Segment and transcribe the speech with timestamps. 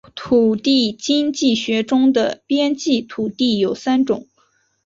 [0.15, 4.25] 土地经济学中的边际土地有三种